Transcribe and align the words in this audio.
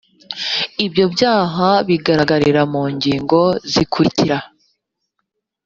ibyo 0.85 1.05
byaha 1.13 1.69
bigaragarira 1.87 2.61
mu 2.73 2.83
ngingo 2.93 3.41
zikurikira 3.71 4.37